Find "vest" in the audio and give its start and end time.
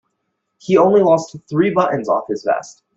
2.43-2.81